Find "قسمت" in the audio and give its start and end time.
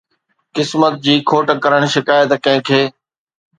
0.55-0.93